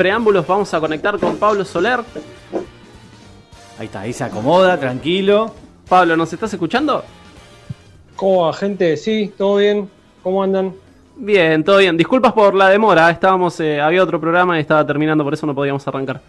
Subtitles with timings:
[0.00, 2.00] preámbulos vamos a conectar con Pablo Soler.
[3.78, 5.52] Ahí está, ahí se acomoda, tranquilo.
[5.86, 7.04] Pablo, ¿nos estás escuchando?
[8.16, 8.96] ¿Cómo va, gente?
[8.96, 9.90] Sí, todo bien.
[10.22, 10.72] ¿Cómo andan?
[11.16, 11.98] Bien, todo bien.
[11.98, 13.10] Disculpas por la demora.
[13.10, 16.22] Estábamos, eh, había otro programa y estaba terminando, por eso no podíamos arrancar.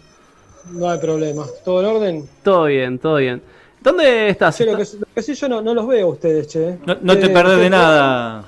[0.70, 1.46] No hay problema.
[1.64, 2.28] ¿Todo en orden?
[2.42, 3.40] Todo bien, todo bien.
[3.80, 4.58] ¿Dónde estás?
[4.58, 6.76] Che, lo, que, lo que sí, yo no, no los veo a ustedes, che.
[6.84, 8.44] No, no te Eh, perdés de ¿ustedes nada.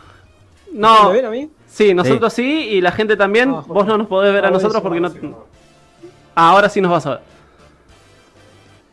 [0.70, 1.50] No, ¿Me ven a mí?
[1.74, 2.68] Sí, nosotros sí.
[2.70, 3.50] y la gente también.
[3.50, 5.08] Ah, Vos no nos podés ver a nosotros porque no.
[6.34, 7.20] Ah, ahora sí nos vas a ver.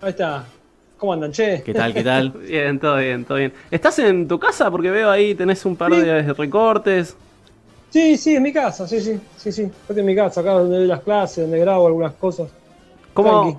[0.01, 0.43] Ahí está.
[0.97, 1.63] ¿Cómo andan, che?
[1.63, 2.29] ¿Qué tal, qué tal?
[2.47, 3.53] Bien, todo bien, todo bien.
[3.71, 4.69] ¿Estás en tu casa?
[4.69, 6.01] Porque veo ahí tenés un par Sí.
[6.01, 7.15] de recortes.
[7.89, 9.63] Sí, sí, en mi casa, sí, sí, sí, sí.
[9.63, 12.49] Estoy en mi casa, acá donde doy las clases, donde grabo algunas cosas.
[13.13, 13.57] ¿Cómo, Tranqui.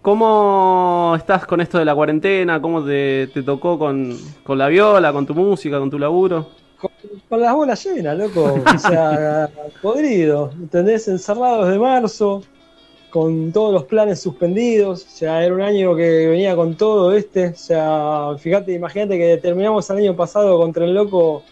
[0.00, 2.60] ¿Cómo estás con esto de la cuarentena?
[2.62, 6.48] ¿Cómo te, te tocó con, con la viola, con tu música, con tu laburo?
[7.28, 8.58] Con, las bolas llenas, loco.
[8.74, 9.50] O sea,
[9.82, 10.50] podrido.
[10.54, 11.08] ¿Entendés?
[11.08, 12.42] Encerrados de marzo,
[13.10, 15.04] con todos los planes suspendidos.
[15.04, 17.48] O sea, era un año que venía con todo este.
[17.48, 21.42] O sea, fíjate, imagínate que terminamos el año pasado contra el loco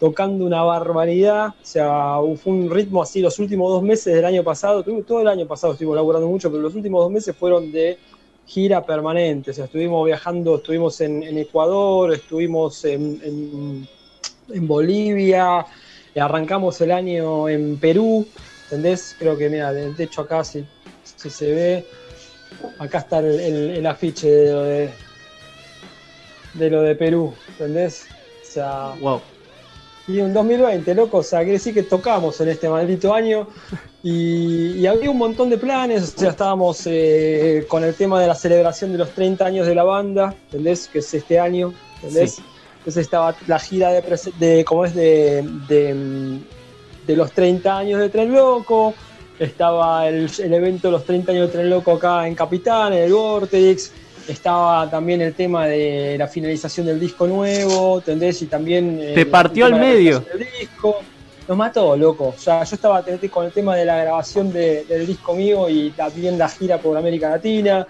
[0.00, 1.48] tocando una barbaridad.
[1.48, 4.82] O sea, fue un ritmo así los últimos dos meses del año pasado.
[5.06, 7.98] Todo el año pasado estuvimos laburando mucho, pero los últimos dos meses fueron de
[8.44, 9.52] gira permanente.
[9.52, 13.88] O sea, estuvimos viajando, estuvimos en, en Ecuador, estuvimos en- en
[14.52, 15.64] en Bolivia,
[16.18, 18.26] arrancamos el año en Perú,
[18.64, 19.16] ¿entendés?
[19.18, 20.64] Creo que, mira, del techo acá, si,
[21.16, 21.86] si se ve,
[22.78, 24.90] acá está el, el- el afiche de lo de,
[26.54, 28.06] de lo de Perú, ¿entendés?
[28.42, 29.20] O sea, Wow.
[30.08, 33.48] y un 2020, loco, o sea, quiere decir que tocamos en este maldito año
[34.02, 38.26] y, y había un montón de planes, o sea, estábamos eh, con el tema de
[38.26, 40.88] la celebración de los 30 años de la banda, ¿entendés?
[40.88, 42.32] Que es este año, ¿entendés?
[42.34, 42.42] Sí.
[42.82, 44.02] Entonces estaba la gira de,
[44.38, 44.94] de ¿cómo es?
[44.94, 46.38] De, de,
[47.06, 48.92] de los 30 años de Tren Loco,
[49.38, 53.04] estaba el, el evento de los 30 años de Tren Loco acá en Capitán, en
[53.04, 53.92] el Vortex,
[54.26, 58.42] estaba también el tema de la finalización del disco nuevo, ¿entendés?
[58.42, 58.98] Y también...
[59.00, 60.20] eh, Te partió el al medio.
[60.20, 60.96] del disco.
[61.48, 62.34] Nos mató, loco.
[62.36, 65.90] O sea, yo estaba con el tema de la grabación de- del disco mío y
[65.90, 67.86] también la gira por América Latina.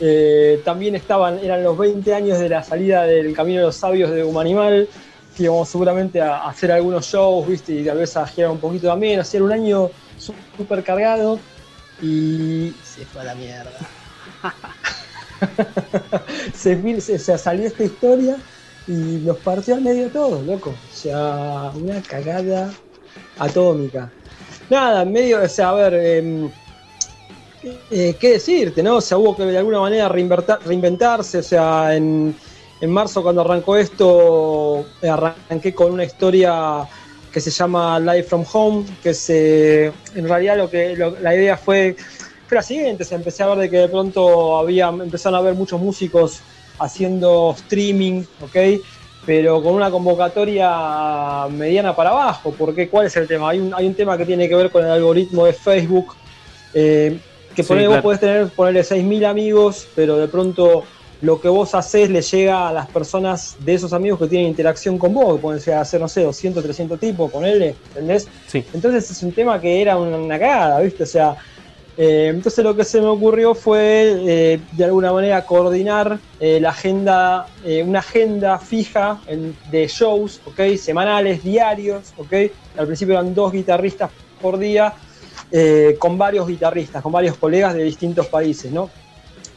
[0.00, 4.10] Eh, también estaban, eran los 20 años de la salida del Camino de los Sabios
[4.10, 4.88] de Humanimal,
[5.36, 7.72] que íbamos seguramente a, hacer algunos shows, ¿viste?
[7.72, 9.20] Y tal vez a girar un poquito también.
[9.20, 11.38] Era un año súper cargado
[12.02, 13.78] y se fue a la mierda.
[16.54, 18.36] se- se salió esta historia
[18.86, 20.70] y nos partió al medio todo, loco.
[20.70, 22.72] O sea, una cagada
[23.38, 24.12] atómica.
[24.70, 26.50] Nada, en medio, o sea, a ver, em,
[27.90, 28.96] eh, ¿qué decirte, no?
[28.96, 32.34] O sea, hubo que de alguna manera reinventarse, o sea, en,
[32.80, 36.86] en marzo cuando arrancó esto, eh, arranqué con una historia
[37.32, 41.56] que se llama Live from Home, que se, en realidad lo que lo- la idea
[41.56, 41.96] fue,
[42.46, 45.54] fue la siguiente, se empecé a ver de que de pronto había, empezaron a haber
[45.54, 46.40] muchos músicos
[46.78, 48.56] haciendo streaming, ¿ok?
[49.24, 53.50] Pero con una convocatoria mediana para abajo, porque ¿cuál es el tema?
[53.50, 56.14] Hay un, hay un tema que tiene que ver con el algoritmo de Facebook,
[56.72, 57.18] eh,
[57.56, 57.90] que Sí, claro.
[57.90, 60.84] vos podés tener, ponerle 6.000 amigos, pero de pronto
[61.22, 64.98] lo que vos haces le llega a las personas de esos amigos que tienen interacción
[64.98, 68.28] con vos, que pueden ser, hacer, no sé, 200, 300 tipos, ponele, ¿entendés?
[68.46, 68.62] Sí.
[68.74, 71.04] Entonces es un tema que era una, una cagada, ¿viste?
[71.04, 71.34] O sea,
[71.96, 76.68] eh, entonces lo que se me ocurrió fue eh, de alguna manera coordinar eh, la
[76.68, 77.46] agenda,
[77.86, 80.76] una agenda fija en- de shows, ¿ok?
[80.78, 82.34] Semanales, diarios, ¿ok?
[82.76, 84.10] Al principio eran dos guitarristas
[84.42, 84.92] por día,
[85.50, 88.90] eh, con varios guitarristas, con varios colegas de distintos países, ¿no?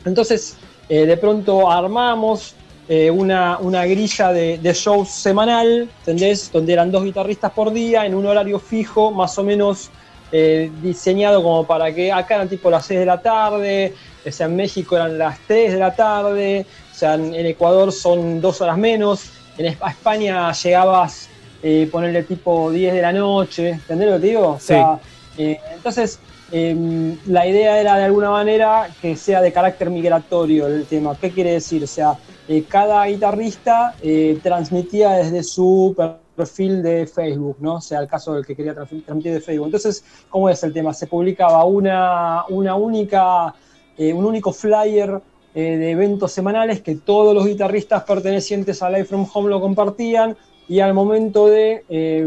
[0.06, 0.56] Entonces,
[0.88, 2.56] eh, de pronto armamos
[2.88, 6.52] eh, una, una grilla de, shows semanal, ¿entendés?
[6.52, 9.90] Donde eran dos guitarristas por día, en un horario fijo, más o menos
[10.84, 14.56] diseñado como para que acá eran tipo las 6 de la tarde, o sea, en
[14.56, 19.32] México eran las 3 de la tarde, o sea, en, Ecuador son dos horas menos,
[19.58, 21.30] en España llegabas,
[21.64, 24.48] eh, ponerle tipo 10 de la noche, ¿entendés lo que digo?
[24.50, 25.00] O sea,
[25.38, 26.20] eh, entonces,
[26.52, 26.76] eh,
[27.28, 31.16] la idea era de alguna manera que sea de carácter migratorio el tema.
[31.20, 31.84] ¿Qué quiere decir?
[31.84, 32.18] O sea,
[32.48, 35.96] eh, cada guitarrista eh, transmitía desde su
[36.36, 37.76] perfil de Facebook, ¿no?
[37.76, 39.68] O sea, el caso del que quería transmi- transmitir de Facebook.
[39.68, 40.94] Entonces, ¿cómo es el tema?
[40.94, 43.54] Se publicaba una, una única,
[43.98, 45.22] un único flyer
[45.54, 50.38] de eventos semanales que todos los guitarristas pertenecientes a Live from Home lo compartían
[50.68, 52.26] y al momento de, eh,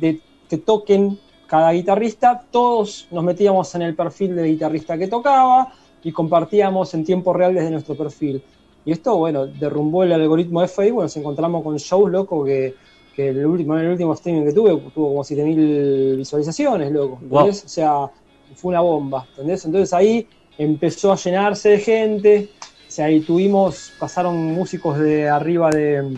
[0.00, 1.18] de que toquen
[1.52, 5.70] cada guitarrista, todos nos metíamos en el perfil del guitarrista que tocaba
[6.02, 8.42] y compartíamos en tiempo real desde nuestro perfil.
[8.86, 12.74] Y esto, bueno, derrumbó el algoritmo de Facebook, nos encontramos con shows, loco, que,
[13.14, 17.20] que el último, el último streaming que tuve tuvo como 7.000 visualizaciones, loco.
[17.30, 18.10] O sea,
[18.54, 19.66] fue una bomba, ¿entendés?
[19.66, 20.26] Entonces ahí
[20.56, 22.48] empezó a llenarse de gente,
[22.88, 26.16] o sea, ahí tuvimos, pasaron músicos de arriba de,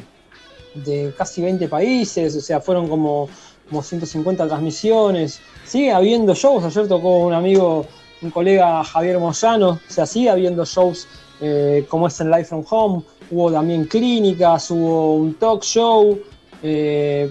[0.77, 3.29] de casi 20 países, o sea, fueron como,
[3.69, 7.87] como 150 transmisiones, sigue habiendo shows, ayer tocó un amigo,
[8.23, 11.07] un colega Javier Moyano, o sea, sigue habiendo shows
[11.41, 16.19] eh, como es en Live from Home, hubo también clínicas, hubo un talk show,
[16.63, 17.31] eh,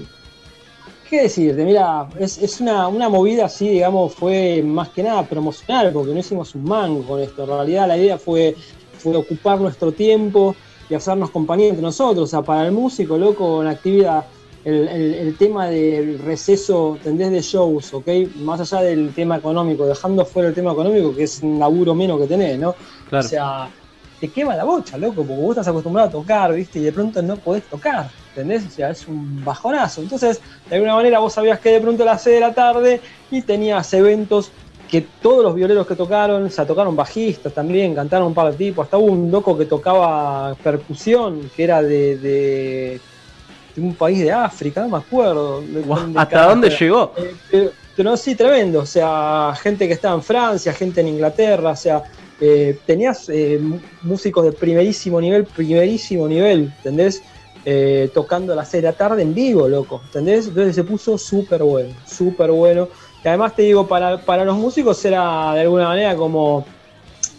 [1.13, 1.63] ¿Qué decirte?
[1.63, 6.63] Mira, es, una, movida así, digamos, fue más que nada promocional, porque no hicimos un
[6.63, 7.43] mango con esto.
[7.43, 8.55] En realidad la idea fue,
[8.97, 10.55] fue ocupar nuestro tiempo
[10.89, 12.23] y hacernos compañía entre nosotros.
[12.23, 14.25] O sea, para el músico, loco, en actividad,
[14.65, 18.07] el, tema del receso, tendés de shows, ¿ok?
[18.37, 22.19] Más allá del tema económico, dejando fuera el tema económico, que es un laburo menos
[22.19, 22.75] que tenés, ¿no?
[23.09, 23.25] Claro.
[23.25, 23.69] O sea,
[24.19, 26.79] te quema la bocha, loco, porque vos estás acostumbrado a tocar, ¿viste?
[26.79, 28.65] Y de pronto no podés tocar, ¿entendés?
[28.65, 30.01] O sea, es un bajonazo.
[30.01, 30.39] Entonces,
[30.69, 33.01] de alguna manera vos sabías que de pronto a las 6 de la tarde
[33.31, 34.51] y tenías eventos
[34.89, 38.57] que todos los violeros que tocaron, o sea, tocaron bajistas también, cantaron un par de
[38.57, 43.01] tipos, hasta hubo un loco que tocaba percusión, que era de, de,
[43.77, 45.63] un país de África, no me acuerdo.
[46.15, 47.13] ¿Hasta dónde llegó?
[47.51, 51.75] Eh, pero, sí, tremendo, o sea, gente que estaba en Francia, gente en Inglaterra, o
[51.75, 52.03] sea,
[52.41, 53.59] eh, tenías eh,
[54.01, 57.21] músicos de primerísimo nivel, primerísimo nivel, ¿entendés?
[57.65, 60.47] Eh, tocando a las 6 de la tarde en vivo, loco, ¿entendés?
[60.47, 62.89] Entonces se puso súper bueno, súper bueno.
[63.23, 66.65] Y además te digo, para, los músicos era de alguna manera como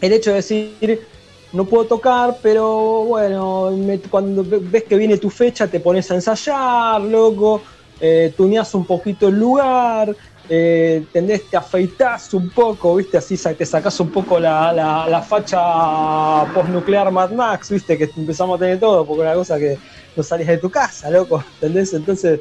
[0.01, 1.07] el hecho de decir,
[1.55, 3.71] no puedo tocar, pero bueno,
[4.11, 7.63] cuando ves que viene tu fecha te pones a ensayar, loco,
[8.01, 10.15] eh, tuneas un poquito el lugar,
[10.49, 13.17] eh, tendés, te afeitas un poco, ¿viste?
[13.17, 17.97] Así te sacás un poco la, la, facha postnuclear Mad Max, ¿viste?
[17.97, 19.79] Que empezamos a tener todo, porque una cosa que
[20.17, 21.95] no salías de tu casa, loco, ¿entendés?
[21.95, 22.41] Entonces,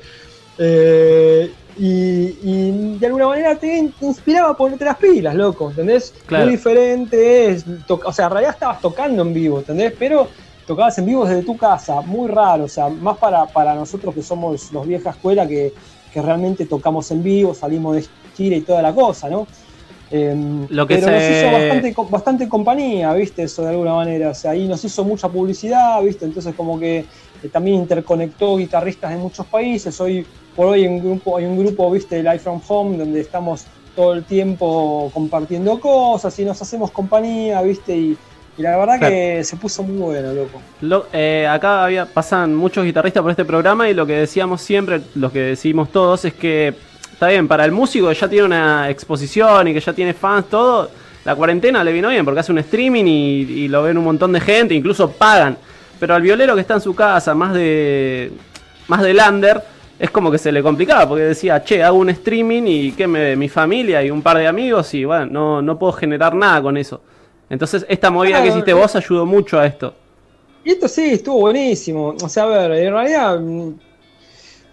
[0.58, 6.14] eh, y, de alguna manera te, inspiraba a ponerte las pilas, loco, ¿entendés?
[6.30, 9.94] Muy diferente es, o sea, en realidad estabas tocando en vivo, ¿entendés?
[9.98, 10.28] Pero
[10.68, 14.22] tocabas en vivo desde tu casa, muy raro, o sea, más para, para nosotros que
[14.22, 15.74] somos los vieja escuela que
[16.14, 18.06] que realmente tocamos en vivo, salimos de
[18.38, 19.48] gira y toda la cosa, ¿no?
[20.12, 23.44] Em, Lo que pero nos hizo bastante, bastante, compañía, ¿viste?
[23.44, 24.30] Eso de alguna manera.
[24.30, 26.26] O sea, ahí nos hizo mucha publicidad, ¿viste?
[26.26, 30.00] Entonces como que eh, también interconectó guitarristas de muchos países.
[30.00, 30.24] Hoy
[30.56, 32.22] por hoy hay un grupo, hay un grupo, ¿viste?
[32.22, 33.66] Live from Home, donde estamos
[33.96, 37.96] todo el tiempo compartiendo cosas y nos hacemos compañía, ¿viste?
[37.96, 38.18] Y,
[38.58, 41.08] y la verdad que se puso muy bueno, loco.
[41.12, 45.32] Eh, acá había, pasan muchos guitarristas por este programa y lo que decíamos siempre, lo
[45.32, 46.74] que decimos todos, es que
[47.12, 50.50] está bien, para el músico que ya tiene una exposición y que ya tiene fans,
[50.50, 50.92] todo,
[51.26, 54.40] la cuarentena le vino bien porque hace un streaming y, lo ven un montón de
[54.40, 55.58] gente, incluso pagan.
[56.00, 58.32] Pero al violero que está en su casa, más de,
[58.88, 59.64] más de lander,
[60.04, 63.38] es como que se le complicaba porque decía, che, hago un streaming y que me,
[63.38, 66.76] mi familia y un par de amigos y bueno, no, no puedo generar nada con
[66.76, 67.00] eso.
[67.50, 69.94] Entonces, esta movida que hiciste vos ayudó mucho a esto.
[70.66, 72.16] Y esto sí, estuvo buenísimo.
[72.22, 73.70] O sea, a ver, en realidad mm,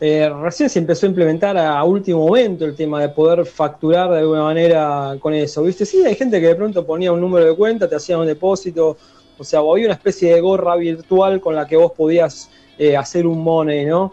[0.00, 4.18] eh, recién se empezó a implementar a último momento el tema de poder facturar de
[4.18, 5.62] alguna manera con eso.
[5.62, 5.86] ¿Viste?
[5.86, 8.96] Sí, hay gente que de pronto ponía un número de cuenta, te hacía un depósito.
[9.38, 13.28] O sea, había una especie de gorra virtual con la que vos podías eh, hacer
[13.28, 14.10] un money, ¿no?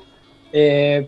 [0.52, 1.08] Eh,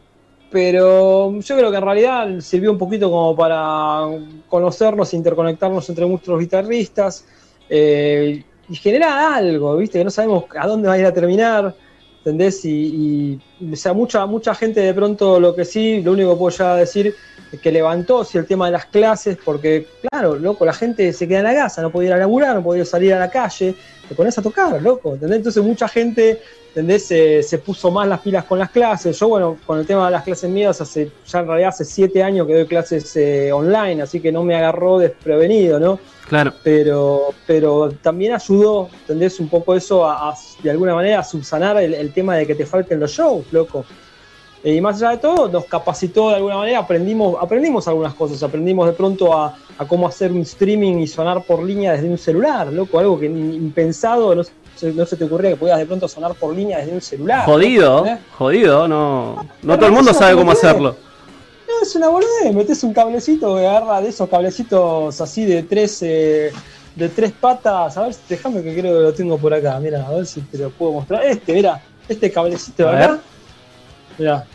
[0.52, 4.02] pero yo creo que en realidad sirvió un poquito como para
[4.48, 7.26] conocernos, interconectarnos entre muchos guitarristas
[7.70, 10.00] eh, y genera algo, ¿viste?
[10.00, 11.76] Que no sabemos a dónde va a ir a terminar,
[12.20, 12.66] ¿entendés?
[12.66, 13.40] Y,
[13.74, 17.14] sea, mucha, mucha gente de pronto lo que sí, lo único que puedo ya decir
[17.58, 21.40] que levantó si el tema de las clases, porque claro, loco, la gente se queda
[21.40, 23.76] en la casa, no podía ir a laburar, no podía salir a la calle,
[24.08, 25.38] te pones a tocar, loco, ¿entendés?
[25.38, 27.08] Entonces mucha gente ¿entendés?
[27.48, 29.20] Se, puso más las pilas con las clases.
[29.20, 32.24] Yo, bueno, con el tema de las clases mías, hace, ya en realidad hace siete
[32.24, 36.00] años que doy clases eh, online, así que no me agarró desprevenido, ¿no?
[36.28, 36.54] Claro.
[36.64, 39.40] Pero, pero también ayudó, ¿entendés?
[39.40, 43.00] Un poco eso a, de alguna manera a subsanar el, tema de que te falten
[43.00, 43.86] los shows, loco.
[44.64, 48.44] Eh, y más allá de todo, nos capacitó de alguna manera, aprendimos, aprendimos algunas cosas,
[48.44, 49.56] aprendimos de pronto a,
[49.88, 54.36] cómo hacer un streaming y sonar por línea desde un celular, loco, algo que impensado,
[54.36, 54.44] no
[54.82, 57.46] no se te ocurría que pudieras de pronto sonar por línea desde un celular.
[57.46, 58.06] Jodido,
[58.38, 60.96] jodido, no, no todo el mundo sabe cómo hacerlo.
[61.68, 66.52] No, es una boludez, metes un cablecito, agarra de esos cablecitos así de tres, eh,
[66.96, 70.12] de tres patas, a ver, déjame que creo que lo tengo por acá, mira, a
[70.12, 71.24] ver si te lo puedo mostrar.
[71.26, 73.20] Este, mira, este cablecito de acá,
[74.20, 74.46] mira,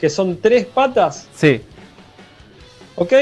[0.00, 1.28] que son tres patas.
[1.34, 1.60] Sí.
[2.96, 3.12] ¿Ok?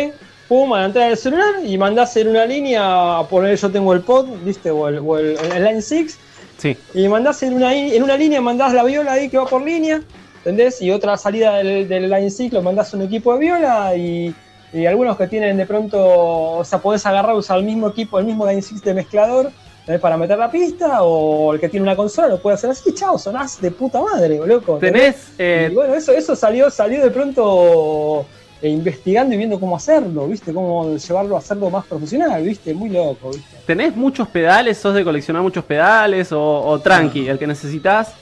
[0.48, 3.92] pum, a la entrada del celular y mandás en una línea a poner yo tengo
[3.92, 4.70] el pod, ¿viste?
[4.70, 6.18] O el, Line 6.
[6.58, 6.76] Sí.
[6.94, 10.02] Y mandás en una, en una línea, mandás la viola ahí que va por línea,
[10.38, 10.80] ¿entendés?
[10.80, 14.34] Y otra salida del, Line 6 lo mandás a un equipo de viola y,
[14.72, 18.26] y algunos que tienen de pronto, o sea, podés agarrar, usar el mismo equipo, el
[18.26, 19.50] mismo Line 6 de mezclador
[19.84, 22.94] ¿tenés para meter la pista, o el que tiene una consola lo puede hacer así,
[22.94, 24.78] chao, sonás de puta madre, loco.
[24.78, 25.32] Tenés.
[25.38, 28.24] Eh, y bueno, eso, eso salió, salió de pronto
[28.62, 30.52] eh, investigando y viendo cómo hacerlo, ¿viste?
[30.54, 32.72] Cómo llevarlo a hacerlo más profesional, ¿viste?
[32.72, 33.56] Muy loco, ¿viste?
[33.66, 34.78] ¿Tenés muchos pedales?
[34.78, 36.28] ¿Sos de coleccionar muchos pedales?
[36.32, 38.14] ¿O, tranqui, el que necesitas?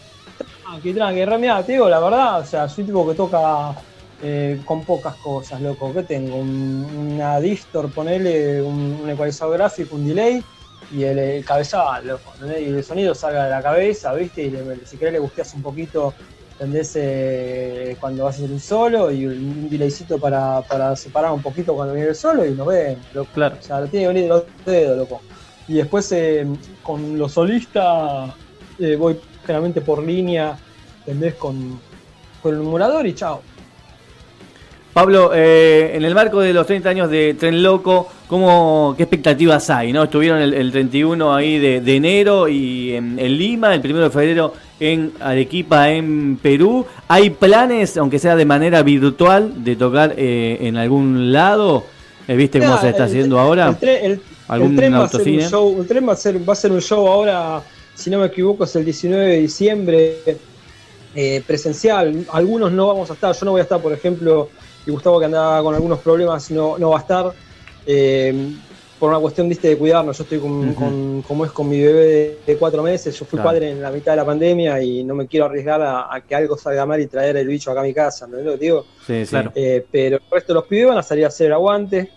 [0.64, 1.24] Tranqui, tranqui.
[1.38, 3.72] Mira, te digo la verdad, o sea, soy tipo que toca
[4.20, 5.92] eh, con pocas cosas, loco.
[5.92, 6.38] ¿Qué tengo?
[6.38, 10.42] una distor, ponele un, un ecualizador gráfico, un delay
[10.92, 12.32] y el, cabezal, loco.
[12.44, 14.44] Y el sonido salga de la cabeza, ¿viste?
[14.44, 16.14] Y si querés le gusteas un poquito
[16.62, 16.92] ¿entendés?
[16.94, 21.74] Eh, cuando vas a hacer un solo y un delaycito para, para separar un poquito
[21.74, 23.30] cuando viene el solo y no ven, loco.
[23.34, 23.56] Claro.
[23.58, 25.20] O sea, lo tiene que venir de los dedos, loco.
[25.66, 26.46] Y después eh,
[26.82, 28.32] con los solistas
[28.78, 30.56] eh, voy generalmente por línea,
[31.00, 31.34] ¿entendés?
[31.34, 31.80] Con,
[32.40, 33.42] con el emulador y chao.
[34.92, 39.70] Pablo, eh, en el marco de los 30 años de Tren Loco, ¿cómo, ¿qué expectativas
[39.70, 39.90] hay?
[39.90, 40.02] ¿no?
[40.02, 45.90] Estuvieron el, 31 ahí de, enero y en, Lima, el 1 de febrero en Arequipa,
[45.90, 46.84] en Perú.
[47.08, 51.84] ¿Hay planes, aunque sea de manera virtual, de tocar eh, en algún lado?
[52.28, 53.68] Eh, ¿Viste cómo se está haciendo ahora?
[53.68, 54.20] El,
[54.76, 56.82] tren va a ser un show, el tren va a ser, va a ser un
[56.82, 57.62] show ahora,
[57.94, 60.16] si no me equivoco, es el 19 de diciembre.
[61.46, 64.50] presencial, algunos no vamos a estar, yo no voy a estar, por ejemplo,
[64.86, 67.32] y Gustavo que andaba con algunos problemas no, no va a estar.
[67.86, 68.52] Eh,
[69.02, 72.56] por una cuestión ¿viste, de cuidarnos, yo estoy con, como es con mi bebé de,
[72.56, 75.46] cuatro meses, yo fui padre en la mitad de la pandemia y no me quiero
[75.46, 78.38] arriesgar a, que algo salga mal y traer el bicho acá a mi casa, ¿no
[78.38, 78.86] lo digo?
[79.04, 79.50] Sí, claro.
[79.56, 82.12] Eh, pero el resto de los pibes van a salir a hacer el aguante,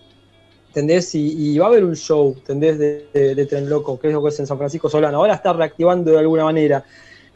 [0.68, 1.16] ¿entendés?
[1.16, 2.78] Y, va a haber un show, ¿entendés?
[2.78, 5.18] De, Tren Loco, que es lo que es en San Francisco Solano.
[5.18, 6.86] Ahora está reactivando de alguna manera,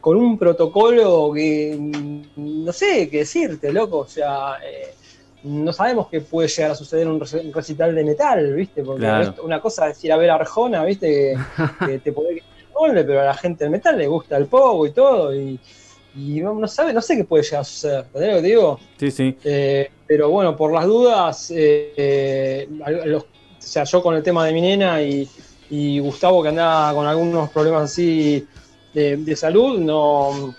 [0.00, 1.76] con un protocolo que
[2.36, 4.58] no sé qué decirte, loco, o sea...
[4.64, 4.94] Eh,
[5.42, 7.20] no sabemos qué puede llegar a suceder en un
[7.52, 8.82] recital de metal, ¿viste?
[8.82, 9.06] Porque
[9.42, 11.34] una cosa es ir a ver a Arjona, ¿viste?
[11.86, 12.42] Que, te puede
[12.74, 15.58] doble, pero a la gente del metal le gusta el pogo y todo, y,
[16.14, 18.80] no, sabe, no sé qué puede llegar a suceder, ¿entendés lo que digo?
[18.98, 19.36] Sí, sí.
[19.44, 22.68] Eh, pero bueno, por las dudas, eh,
[23.16, 23.24] o
[23.58, 25.28] sea, yo con el tema de mi nena y,
[26.00, 28.44] Gustavo que andaba con algunos problemas así
[28.92, 30.54] de salud, no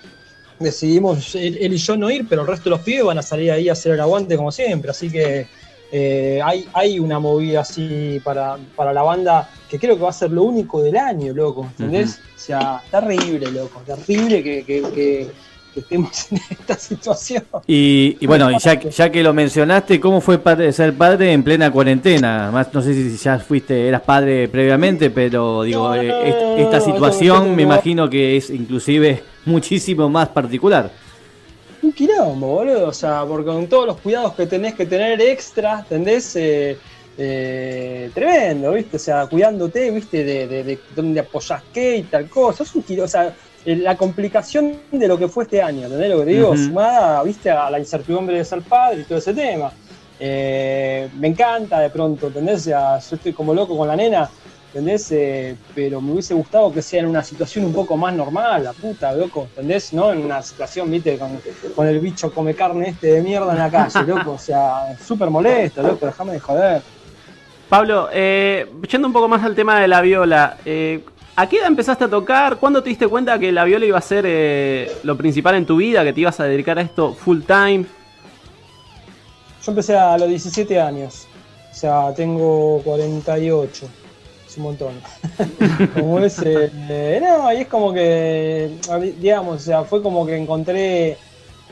[0.61, 3.51] decidimos él, y yo no ir, pero el resto de los pibes van a salir
[3.51, 4.91] ahí a hacer el aguante como siempre.
[4.91, 5.47] Así que
[5.91, 10.13] eh, hay, hay una movida así para, para la banda que creo que va a
[10.13, 11.67] ser lo único del año, loco.
[11.71, 12.19] ¿Entendés?
[12.35, 13.81] O sea, terrible, loco.
[13.85, 15.27] Terrible que, que,
[15.75, 17.43] estemos en esta situación.
[17.67, 20.39] Y, bueno, ya, ya que lo mencionaste, ¿cómo fue
[20.71, 22.51] ser padre en plena cuarentena?
[22.51, 28.09] Más, no sé si ya fuiste, eras padre previamente, pero digo, esta situación me imagino
[28.09, 30.91] que es inclusive muchísimo más particular.
[31.81, 32.87] Un quilombo, boludo.
[32.87, 36.35] O sea, porque con todos los cuidados que tenés que tener extra, ¿entendés?
[36.35, 36.77] Eh,
[37.17, 38.97] eh, tremendo, ¿viste?
[38.97, 40.23] O sea, cuidándote, ¿viste?
[40.23, 42.63] De, de, dónde apoyas qué y tal cosa.
[42.63, 43.05] Es un quilombo.
[43.05, 46.31] O sea, eh, la complicación de lo que fue este año, ¿entendés lo que te
[46.31, 46.55] digo?
[46.55, 47.49] Sumada, ¿viste?
[47.49, 49.71] A la incertidumbre de ser padre y todo ese tema.
[50.19, 52.61] me encanta de pronto, ¿entendés?
[52.61, 54.29] O sea, yo estoy como loco con la nena
[54.71, 55.11] ¿entendés?
[55.11, 58.71] Eh, pero me hubiese gustado que sea en una situación un poco más normal, la
[58.71, 59.91] puta, loco, ¿entendés?
[59.91, 61.19] No en una situación, viste,
[61.75, 65.29] con, el bicho come carne este de mierda en la calle, loco, o sea, súper
[65.29, 66.81] molesto, loco, déjame de joder.
[67.67, 71.03] Pablo, eh, yendo un poco más al tema de la viola, eh,
[71.35, 72.55] ¿a qué edad empezaste a tocar?
[72.57, 75.77] ¿Cuándo te diste cuenta que la viola iba a ser eh, lo principal en tu
[75.77, 77.85] vida, que te ibas a dedicar a esto full time?
[79.65, 81.27] Yo empecé a los 17 años,
[81.71, 84.00] o sea, tengo 48
[84.57, 84.93] un montón.
[85.93, 88.71] como ese, eh, no, y es como que,
[89.19, 91.17] digamos, o sea, fue como que encontré,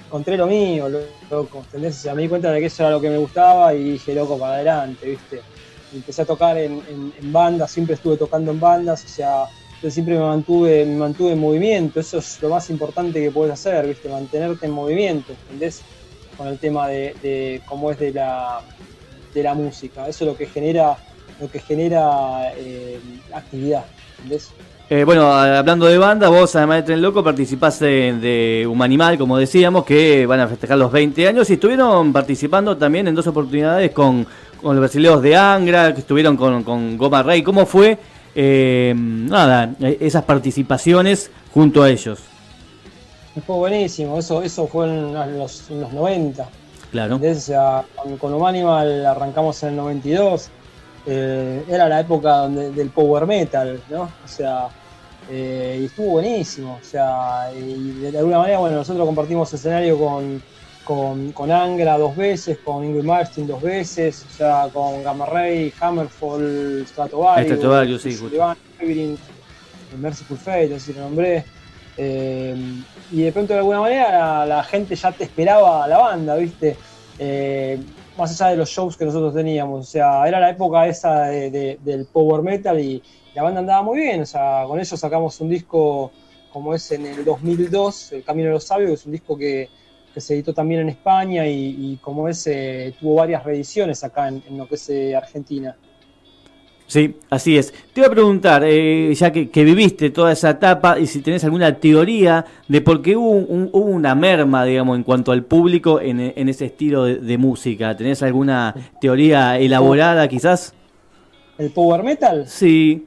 [0.06, 0.90] encontré lo mío,
[1.30, 1.98] loco, ¿entendés?
[1.98, 4.14] O sea, me di cuenta de que eso era lo que me gustaba y dije,
[4.14, 5.42] loco, para adelante, ¿viste?
[5.94, 6.82] empecé a tocar en,
[7.32, 9.46] bandas, siempre estuve tocando en bandas, o sea,
[9.82, 13.54] yo siempre me mantuve, me mantuve en movimiento, eso es lo más importante que puedes
[13.54, 14.10] hacer, ¿viste?
[14.10, 15.82] Mantenerte en movimiento, ¿entendés?
[16.38, 18.62] Con el tema de, de cómo es de la,
[19.34, 20.98] de la música, eso es lo que genera
[21.40, 23.00] lo que genera eh,
[23.34, 23.86] actividad.
[24.90, 29.86] Eh, bueno, hablando de banda, vos además de Tren Loco participás de, Humanimal, como decíamos,
[29.86, 34.26] que van a festejar los 20 años y estuvieron participando también en dos oportunidades con,
[34.64, 37.44] los brasileños de Angra, que estuvieron con, Goma Rey.
[37.44, 38.00] ¿Cómo fue,
[38.34, 42.20] eh, nada, esas participaciones junto a ellos?
[43.46, 46.50] Fue buenísimo, eso, eso fue en los, 90.
[46.92, 47.20] Claro.
[47.20, 50.50] con, con Humanimal arrancamos en el 92
[51.12, 54.04] eh, era la época del power metal, ¿no?
[54.04, 54.70] O sea,
[55.28, 56.78] eh, y estuvo buenísimo.
[56.80, 60.42] O sea, y de alguna manera, bueno, nosotros compartimos escenario con,
[60.84, 65.74] con, con Angra dos veces, con Ingrid Martin dos veces, o sea, con Gamma Ray,
[65.80, 69.20] Hammerfall, Stratovarius, Stratovarius, sí, Labyrinth,
[69.98, 71.44] Merciful Fate, así lo nombré.
[71.98, 72.56] Eh,
[73.12, 76.78] y de pronto de alguna manera la, gente ya te esperaba a la banda, ¿viste?
[77.18, 77.80] Eh,
[78.20, 82.08] más allá de los shows que nosotros teníamos, o sea, era la época esa del
[82.12, 83.02] power metal y
[83.34, 86.12] la banda andaba muy bien, o sea, con ellos sacamos un disco
[86.52, 89.70] como es en el 2002, El Camino de los Sabios, que es un disco que,
[90.18, 94.68] se editó también en España y, como es, eh, tuvo varias reediciones acá en, lo
[94.68, 95.78] que es Argentina.
[96.90, 97.72] Sí, así es.
[97.94, 101.76] Te iba a preguntar, eh, ya que, viviste toda esa etapa, y si tenés alguna
[101.76, 103.30] teoría de por qué hubo,
[103.80, 106.20] una merma, digamos, en cuanto al público en,
[106.50, 107.96] ese estilo de, música.
[107.96, 110.74] ¿Tenés alguna teoría elaborada, quizás?
[111.60, 112.48] ¿El power metal?
[112.48, 113.06] Sí.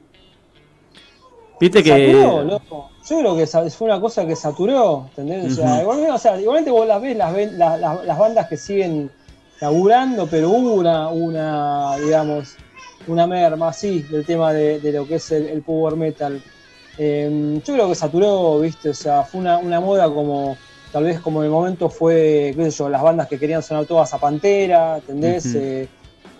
[1.59, 2.13] Viste que.
[2.13, 2.89] Saturó, loco.
[3.09, 5.59] Yo creo que fue una cosa que saturó, ¿entendés?
[5.59, 9.11] o, sea, igualmente, vos las ves, las, las, bandas que siguen
[9.59, 12.55] laburando, pero hubo una, una digamos
[13.07, 16.41] una merma así del tema de, lo que es el, power metal.
[16.97, 18.89] Em, yo creo que saturó, ¿viste?
[18.89, 20.57] O sea, fue una, moda como,
[20.91, 23.85] tal vez como en el momento fue, qué sé yo, las bandas que querían sonar
[23.85, 25.55] todas a Pantera, ¿entendés?
[25.55, 25.87] Eh,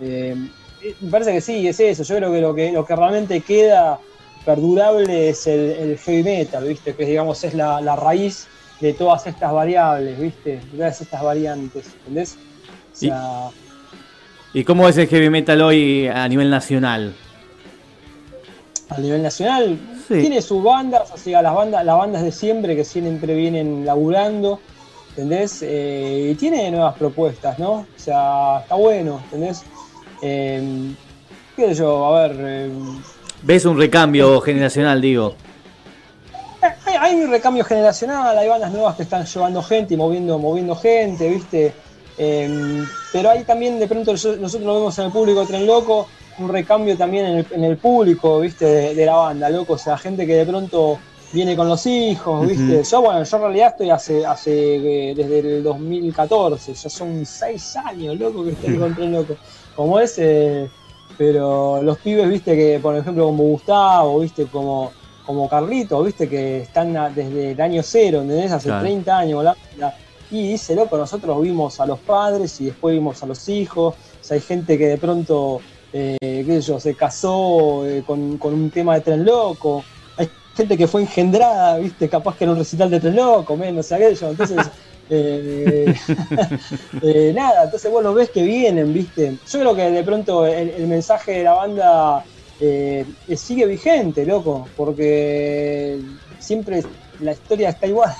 [0.00, 0.50] em,
[1.00, 2.02] me parece que sí, es eso.
[2.02, 3.98] Yo creo que lo que, lo que realmente queda
[4.44, 6.94] perdurable es el, heavy metal, ¿viste?
[6.94, 8.46] Que digamos es la, raíz
[8.80, 10.60] de todas estas variables, ¿viste?
[10.72, 12.36] De todas estas variantes, ¿entendés?
[12.92, 13.73] O sea, ¿Y
[14.62, 17.12] cómo es el heavy metal hoy a nivel nacional?
[18.88, 22.84] A nivel nacional tiene sus bandas, o sea, las bandas, las bandas de siempre que
[22.84, 24.60] siempre vienen laburando,
[25.10, 25.60] ¿entendés?
[25.62, 27.72] Eh, y tiene nuevas propuestas, ¿no?
[27.72, 29.64] O sea, está bueno, ¿entendés?
[30.22, 30.94] Eh,
[31.56, 32.06] ¿Qué sé yo?
[32.06, 32.36] A ver.
[32.38, 32.70] Eh,
[33.42, 35.34] ¿Ves un recambio generacional, digo?
[37.00, 41.28] Hay un recambio generacional, hay bandas nuevas que están llevando gente y moviendo, moviendo gente,
[41.28, 41.72] ¿viste?
[42.16, 46.48] Em, pero hay también, de pronto, nosotros lo vemos en el público Tren Loco, un
[46.48, 48.94] recambio también en el, público, ¿viste?
[48.94, 49.74] De, la banda, loco.
[49.74, 50.98] O sea, gente que de pronto
[51.32, 52.82] viene con los hijos, ¿viste?
[52.82, 57.76] Yo, bueno, yo en realidad estoy hace, hace eh, desde el 2014, ya son seis
[57.76, 59.36] años, loco, que estoy con Tren Loco.
[59.76, 60.68] Como ese,
[61.16, 62.56] pero los pibes, ¿viste?
[62.56, 64.46] Que, por ejemplo, como Gustavo, ¿viste?
[64.46, 64.92] Como
[65.24, 68.52] como Carlito, viste, que están desde el año cero, ¿entendés?
[68.52, 69.94] Hace 30 años, la,
[70.30, 73.94] y dice, loco, nosotros vimos a los padres y después vimos a los hijos.
[73.94, 75.60] O hay gente que de pronto,
[75.92, 79.84] eh, se casó eh, con, un tema de tren loco.
[80.16, 83.92] Hay gente que fue engendrada, viste, capaz que en un recital de tren loco, menos
[83.92, 84.30] aquello.
[84.30, 84.58] Entonces,
[85.10, 85.94] eh,
[87.34, 89.36] nada, entonces vos lo ves que vienen, viste.
[89.48, 92.24] Yo creo que de pronto el, mensaje de la banda
[93.36, 96.00] sigue vigente, loco, porque
[96.38, 96.82] siempre
[97.20, 98.14] la historia está igual.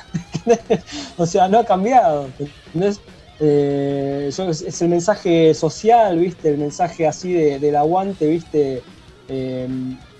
[1.16, 2.28] o sea, no ha cambiado.
[3.40, 6.50] Eh, es, el mensaje social, ¿viste?
[6.50, 8.82] El mensaje así de, del aguante, ¿viste?
[9.28, 9.68] Eh,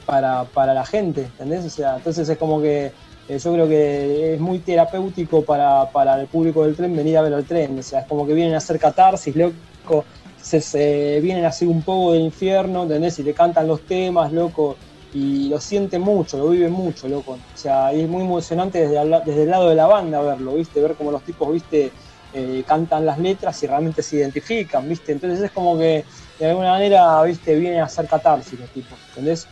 [0.06, 1.64] para, la gente, ¿entendés?
[1.64, 2.92] O sea, entonces es como que
[3.28, 7.32] eh, yo creo que es muy terapéutico para, el público del tren venir a ver
[7.32, 7.78] el tren.
[7.78, 10.04] O sea, es como que vienen a hacer catarsis, loco.
[10.42, 13.18] Se, vienen a hacer un poco del infierno, ¿entendés?
[13.18, 14.76] Y le cantan los temas, loco
[15.14, 17.32] y lo siente mucho, lo vive mucho, loco.
[17.32, 20.80] O sea, es muy emocionante desde, desde el lado de la banda verlo, ¿viste?
[20.82, 21.92] Ver cómo los tipos, ¿viste?
[22.32, 25.12] Eh, cantan las letras y realmente se identifican, ¿viste?
[25.12, 26.04] Entonces es como que
[26.40, 27.54] de alguna manera, ¿viste?
[27.54, 29.46] Vienen a hacer catarsis los tipos, ¿entendés?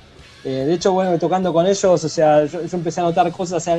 [0.44, 3.60] Eh, de hecho, bueno, tocando con ellos, o sea, yo, empecé a notar cosas, o
[3.60, 3.76] sea,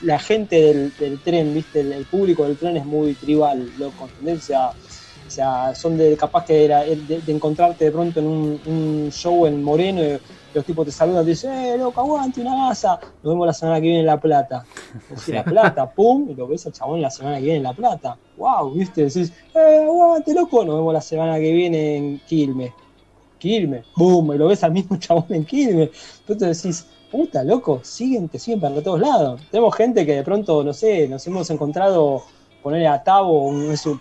[0.00, 1.80] la, gente del, tren, ¿viste?
[1.80, 4.44] El, público del tren es muy tribal, loco, ¿entendés?
[4.44, 9.62] O sea, son de capaz que era de, encontrarte de pronto en un show en
[9.62, 10.00] Moreno
[10.58, 12.98] los tipos te saludan y te dicen, eh, loco, aguante una masa.
[13.22, 14.64] Nos vemos la semana que viene en La Plata.
[15.10, 17.72] Decís, La Plata, pum, y lo ves al chabón la semana que viene en La
[17.72, 18.16] Plata.
[18.36, 20.64] Wow, viste, decís, eh, aguante, loco.
[20.64, 22.72] Nos vemos la semana que viene en Quilmes.
[23.38, 25.90] Quilmes, pum, y lo ves al mismo chabón en Quilmes.
[26.20, 29.40] Entonces decís, puta, loco, siguen, te siguen para todos lados.
[29.50, 32.22] Tenemos gente que de pronto, no sé, nos hemos encontrado,
[32.62, 33.52] ponerle a Tavo,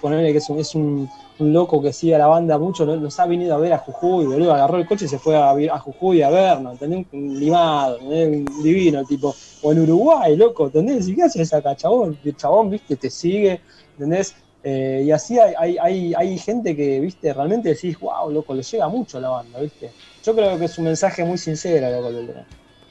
[0.01, 3.55] ponerle que es un un loco que sigue a la banda mucho, nos ha venido
[3.55, 6.29] a ver a Jujuy, boludo, agarró el coche y se fue a, a Jujuy a
[6.29, 7.05] vernos, ¿entendés?
[7.11, 11.07] Un limado, Un divino, tipo, o en Uruguay, loco, ¿entendés?
[11.07, 12.17] ¿Y qué haces acá, chabón?
[12.23, 13.61] El chabón, viste, te sigue,
[13.93, 14.35] ¿entendés?
[14.63, 18.87] Eh, y así hay, hay, hay, gente que, viste, realmente decís, wow, loco, le llega
[18.87, 19.91] mucho a la banda, viste.
[20.23, 22.09] Yo creo que es un mensaje muy sincero, loco,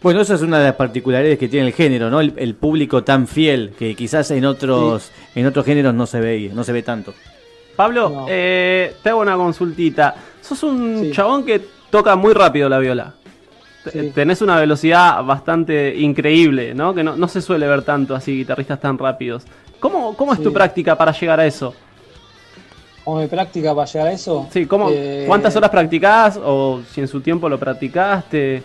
[0.02, 2.20] bueno, esa es una de las particularidades que tiene el género, ¿no?
[2.20, 6.64] El, público tan fiel que quizás en otros en otros géneros no se ve no
[6.64, 7.14] se ve tanto.
[7.76, 10.14] Pablo, eh, te hago una consultita.
[10.40, 13.14] Sos un chabón que toca muy rápido la viola.
[14.14, 16.94] Tenés una velocidad bastante increíble, ¿no?
[16.94, 19.44] Que no, se suele ver tanto así guitarristas tan rápidos.
[19.80, 20.44] ¿Cómo, cómo es Sí.
[20.44, 21.74] tu práctica para llegar a eso?
[23.04, 24.46] ¿Cómo mi práctica para llegar a eso?
[24.52, 26.38] Sí, ¿cómo, Eh, ¿cuántas horas practicás?
[26.40, 28.62] O si en su tiempo lo practicaste.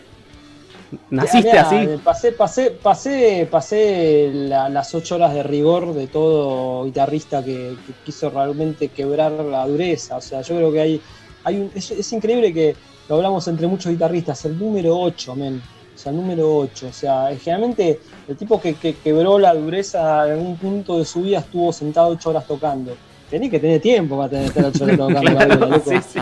[1.09, 1.75] ¿Naciste Mirá, así?
[1.75, 7.75] eh, Pasé, pasé, pasé, pasé la- las ocho horas de rigor de todo guitarrista que,
[7.85, 10.17] que quiso realmente quebrar la dureza.
[10.17, 11.01] O sea, yo creo que hay,
[11.43, 12.75] hay un, es, es increíble que
[13.09, 15.61] lo hablamos entre muchos guitarristas, el número 8, men.
[15.93, 16.87] O sea, el número 8.
[16.89, 21.21] O sea, generalmente el tipo que, que quebró la dureza en algún punto de su
[21.21, 22.95] vida estuvo sentado ocho horas tocando.
[23.29, 25.21] Tenés que tener tiempo para tener estar ocho horas tocando.
[25.33, 25.91] la viola, loco.
[25.91, 26.19] sí, sí.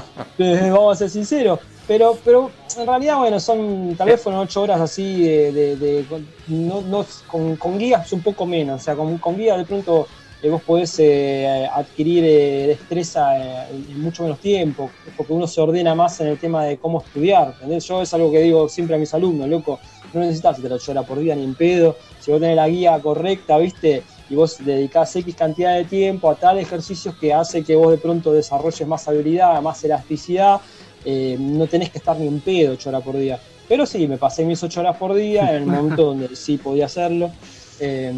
[0.71, 1.59] Vamos a ser sinceros.
[1.87, 6.25] Pero, pero en realidad, bueno, son, tal vez fueron ocho horas así de, de- de-
[6.47, 8.81] no, no- con, con guías un poco menos.
[8.81, 10.07] O sea, con, con guías de pronto
[10.41, 15.61] eh, vos podés eh, adquirir eh, destreza eh, en mucho menos tiempo, porque uno se
[15.61, 17.49] ordena más en el tema de cómo estudiar.
[17.49, 17.85] ¿entendés?
[17.85, 19.79] Yo es algo que digo siempre a mis alumnos, loco,
[20.11, 21.97] no necesitas ocho horas por día ni en pedo.
[22.17, 24.03] Si vos tenés la guía correcta, ¿viste?
[24.27, 27.97] Y vos dedicás X cantidad de tiempo a tal ejercicios que hace que vos de
[27.99, 30.61] pronto desarrolles más habilidad, más elasticidad,
[31.05, 33.39] eh, no tenés que estar ni en pedo ocho horas por día.
[33.67, 36.85] Pero sí, me pasé mis ocho horas por día en el momento donde sí podía
[36.85, 37.31] hacerlo.
[37.79, 38.13] Eh,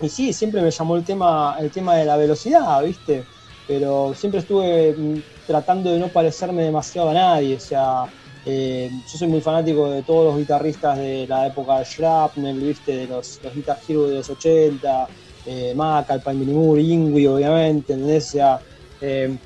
[0.00, 3.24] y sí, siempre me llamó el tema, el tema de la velocidad, ¿viste?
[3.66, 7.56] Pero siempre estuve mm, tratando de no parecerme demasiado a nadie.
[7.56, 8.04] O sea,
[8.44, 12.96] eh, yo soy muy fanático de todos los guitarristas de la época de Shrapnel, ¿viste?
[12.96, 15.08] De los, los Guitar Hero de los 80,
[15.46, 18.28] eh, Maca, Alpine Moore, Ingui, obviamente, ¿entendés?
[18.28, 18.60] O sea,
[19.00, 19.36] eh,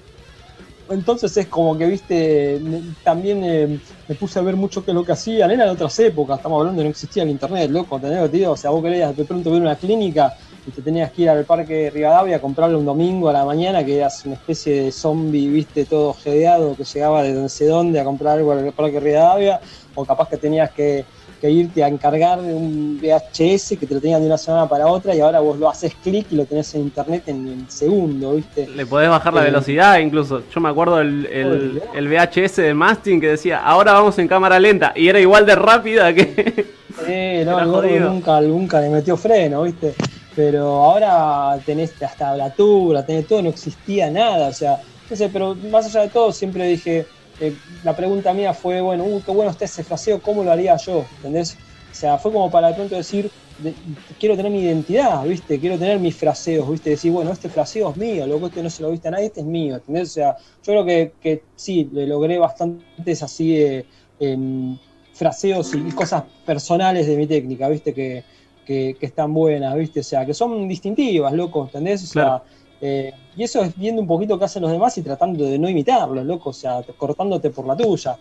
[0.91, 2.61] entonces es como que, viste,
[3.05, 5.51] también eh, me puse a ver mucho qué es lo que hacían.
[5.51, 8.37] Eran otras épocas, estamos hablando de no existía el internet, loco, ¿entendés lo que te
[8.39, 8.53] digo?
[8.53, 10.35] O sea, vos querías de pronto ver una clínica
[10.67, 13.45] y te tenías que ir al parque de Rivadavia a comprarle un domingo a la
[13.45, 17.67] mañana, que eras una especie de zombie, viste, todo jedeado, que llegaba de no sé
[17.67, 19.61] dónde a comprar algo al parque de Rivadavia,
[19.95, 21.07] o capaz que tenías que,
[21.41, 24.87] que irte a encargar de un VHS que te lo tenían de una semana para
[24.87, 28.35] otra y ahora vos lo haces clic y lo tenés en internet en el segundo,
[28.35, 28.69] viste.
[28.69, 30.43] Le podés bajar la Eh, velocidad incluso.
[30.55, 34.61] Yo me acuerdo el, el, el VHS de Mastin que decía, ahora vamos en cámara
[34.61, 34.93] lenta.
[34.95, 36.67] Y era igual de rápida que...
[37.07, 39.95] Sí, no, el nunca, nunca le metió freno, ¿viste?
[40.37, 45.57] Pero ahora tenés hasta ablatura, tenés todo, no existía nada, o sea, no sé, pero
[45.71, 47.07] más allá de todo, siempre dije,
[47.41, 50.77] eh, la pregunta mía fue, bueno, uh, qué bueno está ese fraseo, ¿cómo lo haría
[50.77, 51.11] yo?
[51.17, 51.55] ¿Entendés?
[51.91, 53.79] O sea, fue como para de pronto decir, de-
[54.19, 55.59] quiero tener mi identidad, ¿viste?
[55.61, 56.91] Quiero tener mis fraseos, ¿viste?
[56.91, 59.41] Decir, bueno, este fraseo es mío, loco, este no se lo viste a nadie, este
[59.41, 60.11] es mío, ¿entendés?
[60.11, 60.85] O sea, yo creo
[61.21, 63.87] que, sí, le logré bastantes así de
[64.19, 64.79] em,
[65.13, 67.95] fraseos y cosas personales de mi técnica, ¿viste?
[67.95, 68.25] Que,
[68.65, 70.01] que, están buenas, ¿viste?
[70.01, 72.05] O sea, que son distintivas, loco, ¿entendés?
[72.05, 72.43] O sea.
[72.81, 75.69] Eh, y eso es viendo un poquito qué hacen los demás y tratando de no
[75.69, 78.17] imitarlos, loco, o sea, cortándote por la tuya.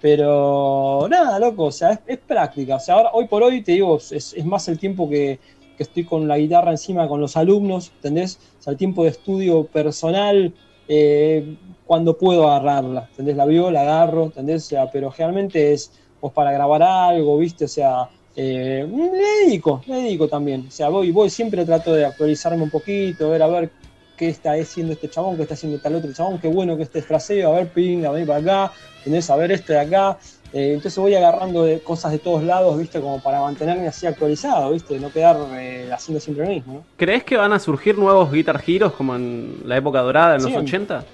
[0.00, 2.76] Pero nada, loco, o sea, es, práctica.
[2.76, 5.38] O sea, ahora, hoy por hoy te digo, es, más el tiempo que,
[5.76, 8.38] que estoy con la guitarra encima con los alumnos, ¿entendés?
[8.60, 10.52] O sea, el tiempo de estudio personal,
[10.88, 13.36] eh, cuando puedo agarrarla, ¿entendés?
[13.36, 14.66] La viola, la agarro, ¿entendés?
[14.66, 17.64] O sea, pero generalmente es pues para grabar algo, ¿viste?
[17.64, 20.66] O sea, eh, le dedico, le dedico también.
[20.68, 23.70] O sea, voy, voy, siempre trato de actualizarme un poquito, ver a ver
[24.16, 27.02] qué está haciendo este chabón, qué está haciendo tal otro chabón, qué bueno que este
[27.02, 29.28] fraseo, a ver, ping, a venir para acá, ¿entendés?
[29.30, 30.18] A ver este de acá.
[30.52, 33.00] Eh, entonces voy agarrando de cosas de todos lados, ¿viste?
[33.00, 35.00] Como para mantenerme así actualizado, ¿viste?
[35.00, 36.84] No quedar eh, haciendo siempre lo mismo, ¿no?
[36.96, 40.52] ¿Crees que van a surgir nuevos Guitar Heroes como en la época dorada, en los
[40.52, 40.56] Sí.
[40.58, 41.04] 80?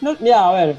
[0.00, 0.76] No, mira, a ver,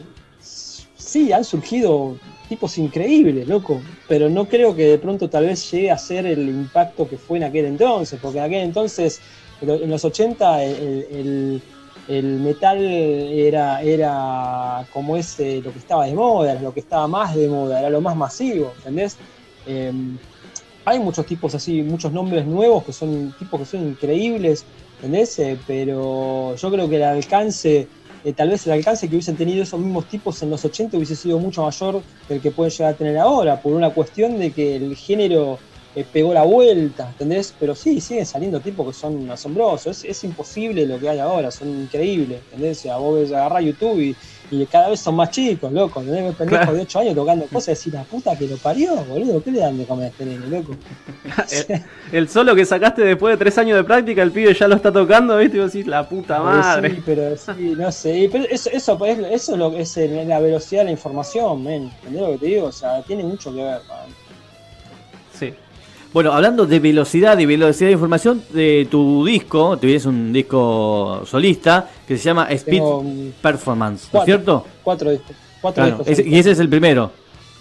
[0.98, 2.18] sí, han surgido
[2.50, 6.50] tipos increíbles, loco, pero no creo que de pronto tal vez llegue a ser el
[6.50, 9.22] impacto que fue en aquel entonces, porque en aquel entonces,
[9.64, 11.64] en los 80, el,
[12.06, 17.36] el- metal era, era como ese, lo que estaba de moda, lo que estaba más
[17.36, 19.22] de moda, era lo más masivo, ¿entendés?
[19.66, 19.92] Eh,
[20.86, 24.68] hay muchos tipos así, muchos nombres nuevos que son tipos que son increíbles,
[25.00, 25.38] ¿entendés?
[25.40, 29.64] Eh, pero yo creo que el alcance, eh, tal vez el alcance que hubiesen tenido
[29.64, 32.94] esos mismos tipos en los 80 hubiese sido mucho mayor que el que pueden llegar
[32.94, 35.64] a tener ahora, por una cuestión de que el género
[35.96, 37.54] eh, pegó la vuelta, ¿entendés?
[37.60, 41.52] Pero sí, siguen saliendo tipos que son asombrosos, es, es imposible lo que hay ahora,
[41.52, 42.80] son increíbles, ¿entendés?
[42.80, 44.16] O sea, vos ves agarrar YouTube y,
[44.52, 46.36] y cada vez son más chicos, loco, ¿entendés?
[46.36, 46.74] Pendejos Claro.
[46.78, 49.60] de 8 años tocando cosas y decís, la puta que lo parió, boludo, ¿qué le
[49.60, 50.76] dan de comer a este nene, loco?
[51.70, 54.76] el, el solo que sacaste después de tres años de práctica, el pibe ya lo
[54.76, 55.58] está tocando, ¿viste?
[55.58, 56.90] Y vos decís, la puta madre.
[56.96, 58.30] Sí, pero sí, no sé.
[58.32, 61.84] Pero eso, eso, pues, eso es lo que es la velocidad de la información, men.
[61.98, 62.66] ¿Entendés lo que te digo?
[62.68, 64.23] O sea, tiene mucho que ver, man.
[66.14, 71.90] Bueno, hablando de velocidad y velocidad de información, de tu disco, tuvieras un disco solista
[72.08, 73.04] que se llama Speed Tengo
[73.42, 74.66] Performance, ¿no es cierto?
[74.84, 75.36] cuatro discos.
[75.60, 76.26] Cuatro Claro, discos.
[76.26, 77.12] y ese es el primero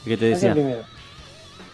[0.04, 0.52] que te Ese es el decía.
[0.54, 0.82] primero.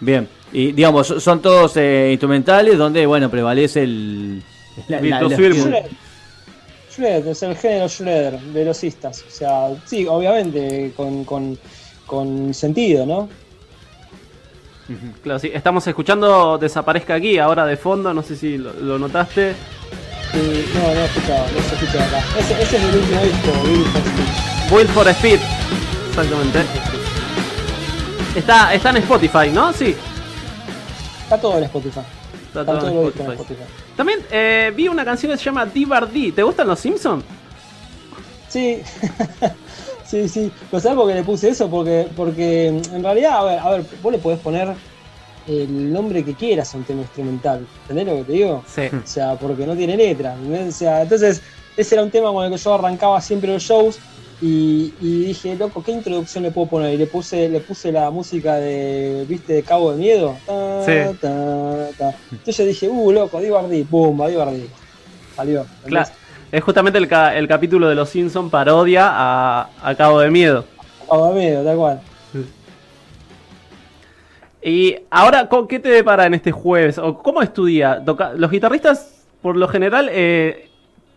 [0.00, 4.42] Bien, y digamos, son todos eh, instrumentales donde, bueno, prevalece el,
[4.86, 5.52] La- la- la- Shredder.
[5.54, 5.86] Shred.
[6.96, 9.24] Shred, es el género Shredder, velocistas.
[9.26, 11.58] O sea, sí, obviamente, con, con,
[12.06, 13.28] con sentido, ¿no?
[15.22, 15.50] Claro, sí.
[15.52, 19.54] Estamos escuchando Desaparezca aquí, ahora de fondo, no sé si lo, lo notaste.
[20.32, 22.24] Sí, no, no he escuchado, no se escucha acá.
[22.38, 24.74] Ese, ese es el último disco, Bill Cosby.
[24.76, 25.40] Build for Speed.
[26.10, 26.62] Exactamente.
[28.34, 29.72] Está, está en Spotify, ¿no?
[29.72, 29.94] Sí.
[31.24, 32.00] Está todo en Spotify.
[32.46, 33.32] Está todo en discos en Spotify.
[33.42, 33.94] Spotify.
[33.96, 36.32] También eh, vi una canción que se llama D.
[36.34, 37.24] ¿Te gustan los Simpsons?
[38.48, 38.80] Sí,
[40.08, 40.52] sí, sí.
[40.70, 41.68] ¿Pero sabes por qué le puse eso?
[41.68, 44.68] Porque, porque mm, en realidad, a ver, a ver, vos le podés poner
[45.46, 47.66] el nombre que quieras a un tema instrumental.
[47.82, 48.64] ¿Entendés lo que te digo?
[48.66, 48.82] Sí.
[48.92, 50.34] O sea, porque no tiene letra.
[50.34, 50.74] ¿entendés?
[50.74, 51.40] O sea, entonces,
[51.76, 53.98] ese era un tema con el que yo arrancaba siempre los shows.
[54.40, 56.94] Y, y dije, loco, ¿qué introducción le puedo poner?
[56.94, 59.54] Y le puse, le puse la música de, ¿viste?
[59.54, 60.36] De Cabo de Miedo.
[60.46, 60.92] Ta, Sí.
[61.20, 62.14] ta, ta.
[62.30, 64.68] Entonces yo dije, uh, loco, Divardí, pum, Divardí.
[65.34, 65.66] Salió.
[65.84, 66.10] Claro.
[66.50, 70.64] Es justamente el, ca- el capítulo de los Simpsons parodia a, a Cabo de Miedo.
[71.08, 72.00] Cabo de Miedo, tal cual.
[74.62, 76.98] Y ahora, ¿co- ¿qué te depara en este jueves?
[76.98, 78.02] ¿O ¿Cómo es tu día?
[78.04, 80.68] Toca- los guitarristas, por lo general, eh,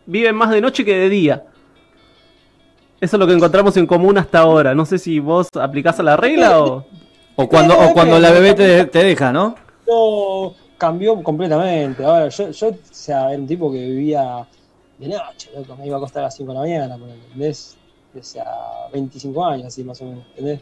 [0.05, 1.43] viven más de noche que de día.
[2.99, 4.75] Eso es lo que encontramos en común hasta ahora.
[4.75, 6.85] No sé si vos aplicás a la regla o...
[7.37, 9.55] O cuando, o cuando la bebé te, te deja, ¿no?
[9.87, 12.03] No, cambió completamente.
[12.03, 14.45] Ahora, yo, yo, o sea, era un tipo que vivía
[15.01, 15.75] de noche, loco.
[15.75, 17.75] Me iba a acostar a las 5 de la mañana, ponele, ¿entendés?
[18.19, 18.45] O sea,
[18.93, 20.61] 25 años, así más o menos, ¿entendés?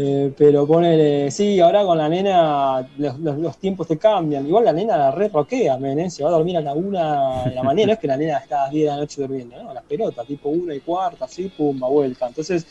[0.00, 4.46] Eh, pero ponele, sí, ahora con la nena los, los- los tiempos te cambian.
[4.46, 6.10] Igual la nena la re roquea, men, ¿eh?
[6.10, 7.86] se va a dormir a la 1 de la mañana.
[7.88, 9.74] No es que la nena está a las 10 de la noche durmiendo, ¿no?
[9.74, 12.28] Las pelotas, tipo 1 y cuarta, así, pum, va vuelta.
[12.28, 12.64] Entonces,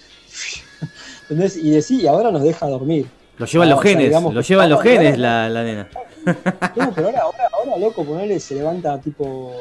[1.23, 1.57] ¿entendés?
[1.57, 3.07] Y decía, y ahora nos deja dormir.
[3.37, 5.63] Lo llevan Ah, los o sea, genes, digamos lo llevan los Ah, genes la, la
[5.63, 5.89] nena.
[6.75, 9.51] No, pero ahora, ahora, ahora, loco, ponerle se levanta tipo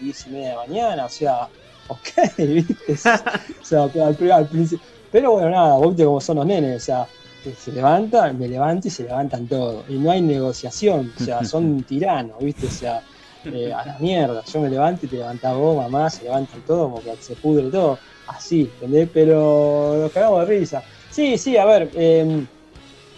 [0.00, 1.50] 10 y media de la mañana, o sea,
[1.86, 2.08] ok,
[2.38, 2.94] ¿viste?
[2.94, 4.86] O sea, al, pri- al principio.
[5.10, 7.10] Pero bueno, nada, vos viste cómo son los nenes, o sea,
[7.56, 9.88] se levanta, me levanto y se levantan todos.
[9.88, 12.66] Y no hay negociación, o sea, son tiranos, ¿viste?
[12.66, 13.04] O sea,
[13.48, 16.90] eh, a la mierda, yo me levanto y te levantás vos, mamá, se levantan todos,
[16.90, 19.10] como que se pudre todo, así, ¿entendés?
[19.12, 20.84] Pero nos cagamos de risa.
[21.08, 22.46] Sí, sí, a ver, eh,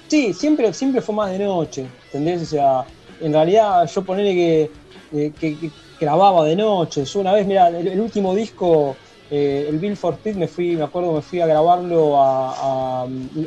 [0.09, 2.43] Sí, siempre, siempre fue más de noche, ¿entendés?
[2.43, 2.87] O sea,
[3.27, 4.73] en realidad yo ponerle que,
[5.11, 7.05] eh, que- grababa de noche.
[7.05, 10.83] Yo una vez, mira, el, último disco, eh, el Bill for Speed, me fui, me
[10.85, 12.17] acuerdo, me fui a grabarlo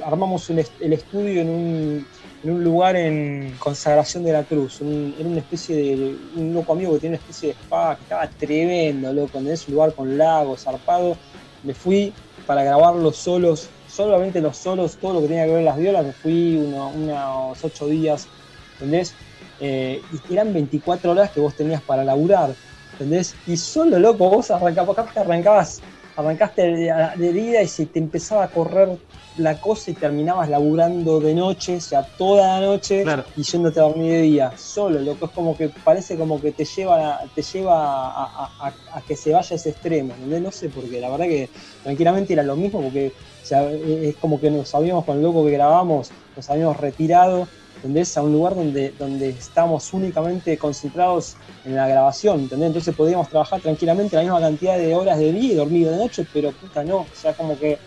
[0.04, 2.10] armamos el estudio en un,
[2.42, 4.82] en lugar en Consagración de la Cruz.
[4.82, 8.04] Un, era una especie de, un loco amigo que tiene una especie de spa que
[8.04, 11.22] estaba tremendo, loco, en ese lugar con lagos, zarpado.
[11.62, 15.78] Me fui para grabarlo solos, solamente los solos, todo lo que tenía que ver las
[15.78, 18.32] violas, me fui uno- unos ocho días,
[18.74, 19.20] ¿entendés?
[19.58, 22.58] Eh, y eran 24 horas que vos tenías para laburar,
[22.92, 23.40] ¿entendés?
[23.46, 25.82] Y solo, loco, vos arrancabas, que arrancabas,
[26.16, 29.00] arrancaste de, de día y se te empezaba a correr
[29.38, 33.26] la cosa y terminabas laburando de noche, o sea, toda la noche Claro.
[33.36, 36.64] y yéndote a dormir de día, solo, loco, es como que parece como que te
[36.64, 37.76] lleva, te lleva
[38.08, 40.42] a, a- a- a que se vaya a ese extremo, ¿entendés?
[40.42, 44.10] No sé por qué, la verdad que tranquilamente era lo mismo porque o sea, eh,
[44.10, 48.16] es como que nos habíamos con el loco que grabamos, nos habíamos retirado, ¿entendés?
[48.18, 52.68] A un lugar donde, donde estábamos únicamente concentrados en la grabación, ¿entendés?
[52.68, 56.28] Entonces podíamos trabajar tranquilamente la misma cantidad de horas de día y dormir de noche,
[56.32, 57.82] pero puta no, o sea, como que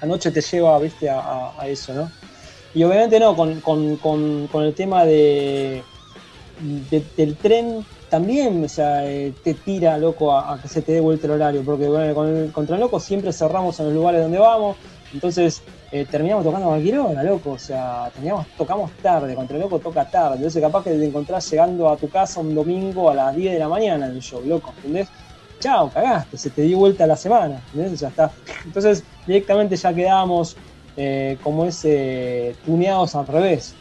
[0.00, 0.80] la noche te lleva, a,
[1.12, 2.14] a- a eso, ¿no?
[2.72, 5.88] Y obviamente no, con, con- con- con el tema de,
[6.58, 10.92] de- del tren también, o sea, eh, te tira, loco, a, a que se te
[10.92, 14.22] dé vuelta el horario, porque bueno, con el contra loco siempre cerramos en los lugares
[14.22, 14.78] donde vamos,
[15.12, 19.78] entonces eh, terminamos tocando a cualquier hora, loco, o sea, teníamos, tocamos tarde, contra loco
[19.78, 23.34] toca tarde, entonces capaz que te encontrás llegando a tu casa un domingo a las
[23.34, 25.08] 10 de la mañana en el show, loco, ¿entendés?
[25.60, 28.00] Chao, cagaste, se te dio vuelta la semana, ¿entendés?
[28.00, 28.30] Ya está.
[28.64, 30.56] Entonces directamente ya quedamos
[30.96, 33.74] eh, como ese tuneados al revés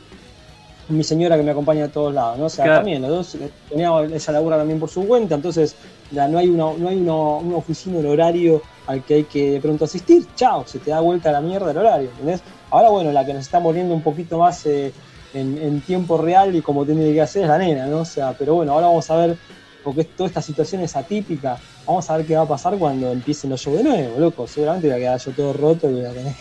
[0.89, 2.45] mi señora que me acompaña a todos lados, ¿no?
[2.45, 2.79] O sea, Claro.
[2.79, 5.75] también, los dos, eh, tenía, ella labura también por su cuenta, entonces
[6.11, 9.51] ya no hay una, no hay una, una oficina, un horario al que hay que
[9.51, 12.41] de pronto asistir, chao, se te da vuelta la mierda el horario, ¿entendés?
[12.71, 14.93] Ahora, bueno, la que nos está poniendo un poquito más eh,
[15.33, 17.99] en, tiempo real y como tiene que hacer es la nena, ¿no?
[17.99, 19.37] O sea, pero bueno, ahora vamos a ver,
[19.83, 23.49] porque toda esta situación es atípica, vamos a ver qué va a pasar cuando empiecen
[23.49, 26.13] los shows de nuevo, loco, seguramente voy a quedar yo todo roto y voy a
[26.13, 26.33] tener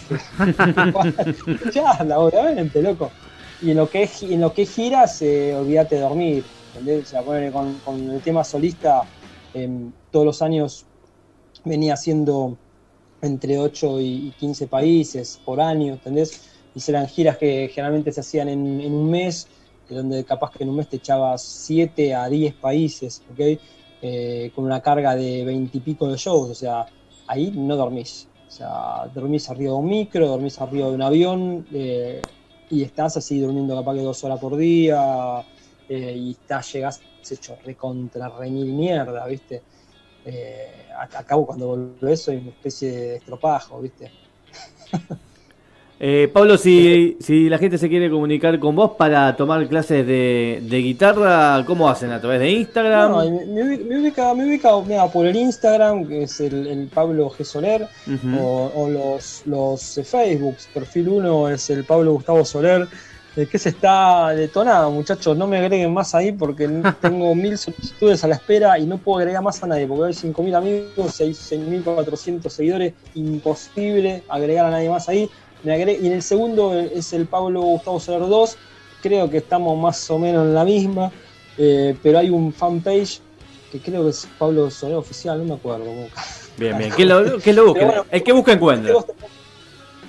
[1.25, 3.11] que escucharla, obviamente, loco.
[3.61, 6.45] Y en lo que en lo que giras, eh, olvídate de dormir.
[6.69, 7.07] ¿entendés?
[7.07, 9.03] O sea, ponele con, con el tema solista,
[9.55, 10.85] em, todos los años
[11.67, 12.57] venía haciendo
[13.21, 16.49] entre 8 y 15 países por año, ¿entendés?
[16.75, 19.47] Y eran giras que generalmente se hacían en, un mes,
[19.89, 23.61] de donde capaz que en un mes te echabas 7 a 10 países, ¿ok?
[24.03, 26.87] eh, con una carga de veintipico de shows, o sea,
[27.27, 28.29] ahí no dormís.
[28.47, 32.23] O sea, dormís arriba de un micro, dormís arriba de un avión eh,
[32.71, 35.45] y estás así durmiendo capaz que dos horas por día
[35.89, 39.63] eh, y estás, llegás hecho recontra remil mierda, ¿viste?
[40.27, 40.87] Eh,
[41.17, 44.11] acabo cuando volvés soy una especie de estropajo, ¿viste?
[45.99, 50.61] Eh, Pablo, si, si la gente se quiere comunicar con vos para tomar clases de,
[50.71, 52.13] guitarra, ¿cómo hacen?
[52.13, 53.13] ¿A través de Instagram?
[53.13, 54.71] No, me, ubica, me ubica
[55.11, 57.45] por el Instagram, que es el, Pablo G.
[57.45, 57.89] Soler,
[58.39, 60.57] o, los, los Facebook.
[60.75, 62.87] Perfil 1 es el Pablo Gustavo Soler.
[63.37, 65.37] El que se está detonado, muchachos.
[65.37, 66.67] No me agreguen más ahí porque
[67.01, 70.13] tengo mil solicitudes a la espera y no puedo agregar más a nadie porque hay
[70.13, 72.95] 5.000 amigos y hay 6.400 seguidores.
[73.15, 75.31] Imposible agregar a nadie más ahí
[75.65, 78.57] y en el segundo es el Pablo Gustavo Soler 2.
[79.03, 81.11] Creo que estamos más o menos en la misma.
[81.59, 83.21] Eh, pero hay un fanpage
[83.73, 85.87] que creo que es Pablo Soler Oficial, no me acuerdo.
[86.57, 86.93] Bien, bien.
[86.97, 88.05] ¿Qué lo, lo busca?
[88.11, 88.95] el que busca encuentra.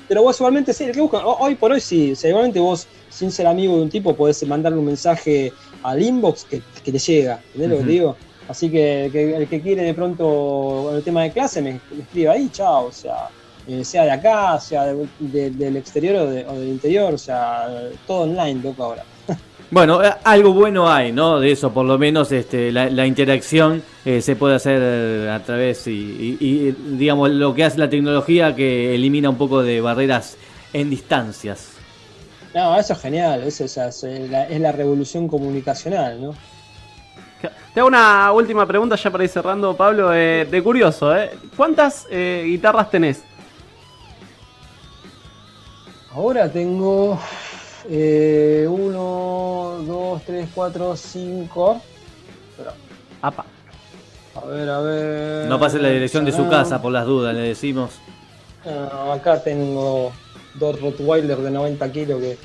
[0.08, 1.26] Pero vos igualmente sí, el que busca.
[1.26, 2.13] Hoy por hoy sí.
[2.13, 5.52] O igualmente vos, sin ser amigo de un tipo, podés mandarle un mensaje
[5.84, 7.41] al inbox que, que te llega.
[7.54, 8.15] ¿Entendés lo que te digo?
[8.48, 12.50] Así que, el que quiere de pronto el tema de clase me, me escribe ahí,
[12.50, 12.86] chao.
[12.86, 13.30] O sea,
[13.67, 14.86] eh, sea de acá, sea
[15.20, 17.67] del exterior o, del interior, o sea,
[18.06, 19.04] todo online, loco, ahora.
[19.69, 21.39] Bueno, eh, algo bueno hay, ¿no?
[21.39, 26.71] De eso, por lo menos este, la, interacción eh, se puede hacer a través y,
[26.71, 30.38] digamos, lo que hace la tecnología que elimina un poco de barreras
[30.71, 31.73] en distancias.
[32.56, 36.34] No, eso es genial, eso es, la, revolución comunicacional, ¿no?
[37.73, 41.32] Te hago una última pregunta ya para ir cerrando, Pablo, de curioso, ¿eh?
[41.56, 43.21] ¿Cuántas guitarras tenés?
[46.13, 47.19] Ahora tengo
[47.89, 51.82] 1, 2, 3, 4, 5.
[53.21, 53.45] Apa.
[54.36, 55.47] A ver, a ver.
[55.47, 57.91] No pase la dirección de su casa por las dudas, le decimos.
[59.12, 60.12] acá tengo
[60.56, 62.38] dos Rottweiler de 90 kilos que,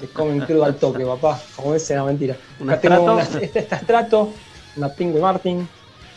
[0.00, 1.40] que comen crudo al toque, papá.
[1.56, 2.36] Como ese, no mentira.
[2.62, 4.30] Acá tengo una, esta, esta Strato,
[4.76, 5.68] una Penguin Martin.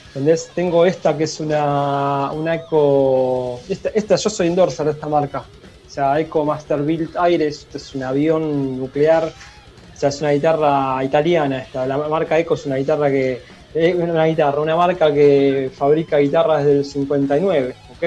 [0.10, 0.50] ¿Entendés?
[0.54, 3.62] Tengo esta que es una, una Eco.
[3.70, 5.44] Esta, esta, yo soy endorser de esta marca
[5.98, 11.04] sea, Eco Master Build Aires, esto es un avión nuclear, o sea, es una guitarra
[11.04, 13.42] italiana esta, la marca Eco es una guitarra que,
[13.74, 18.04] es una guitarra, una marca que fabrica guitarras desde el 59, ¿ok?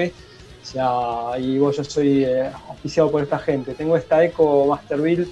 [0.62, 3.74] O sea, y vos yo soy eh, oficiado por esta gente.
[3.74, 5.28] Tengo esta Eco Master Build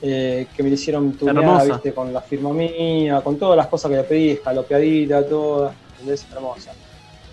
[0.00, 3.96] eh, que me hicieron tuneada, viste, con la firma mía, con todas las cosas que
[3.98, 6.26] le pedí, escalopeadita, toda, ¿entendés?
[6.32, 6.72] Hermosa.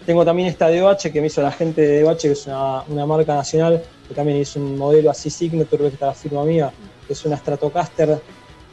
[0.05, 3.35] Tengo también esta DOH que me hizo la gente de DOH, que es una, marca
[3.35, 6.71] nacional, que también hizo un modelo así Signature, que está la firma mía,
[7.05, 8.19] que es una Stratocaster.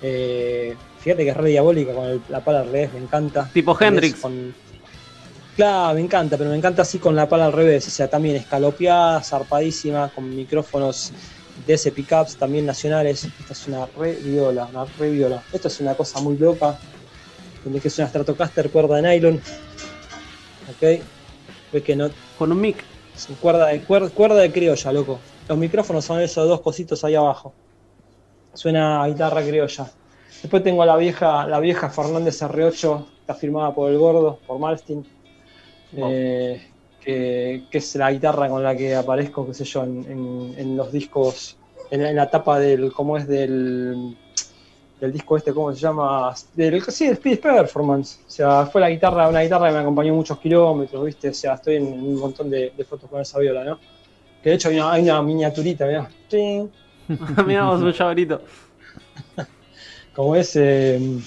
[0.03, 3.51] Eh, fíjate que es re diabólica con la pala al revés, me encanta.
[3.53, 4.21] Tipo Hendrix.
[5.57, 8.37] Claro, me encanta, pero me encanta así con la pala al revés, o sea, también
[8.37, 11.13] escalopeada, zarpadísima, con micrófonos
[11.67, 13.25] de ese pickups también nacionales.
[13.25, 15.43] Esta es una re viola, una re viola.
[15.53, 16.79] Esto es una cosa muy loca,
[17.65, 19.41] donde es una Stratocaster cuerda de nylon.
[20.69, 21.01] Ok,
[21.73, 22.11] que no.
[22.39, 22.77] Con un mic.
[23.41, 25.19] Cuerda de, cuerda, de criolla, loco.
[25.49, 27.55] Los micrófonos son esos dos cositos ahí abajo.
[28.53, 29.91] Suena a guitarra criolla.
[30.43, 35.07] Después tengo la vieja, la vieja Fernández R8, está firmada por el gordo, por Malstein.
[35.97, 36.69] Eh,
[37.01, 41.57] que, es la guitarra con la que aparezco, qué sé yo, en, los discos,
[41.91, 43.29] en, en, la tapa del, ¿cómo es?
[43.29, 44.17] Del
[45.01, 46.35] del disco este, ¿cómo se llama?
[46.55, 48.21] Del, sí, del Speed Performance.
[48.27, 51.29] O sea, fue la guitarra, una guitarra que me acompañó muchos kilómetros, ¿viste?
[51.29, 53.79] O sea, estoy en un montón de, fotos con esa viola, ¿no?
[54.43, 56.09] Que de hecho hay una, miniaturita, mirá.
[57.47, 58.41] mirá un llaverito.
[60.15, 60.97] Como ese.
[60.97, 61.21] Eh,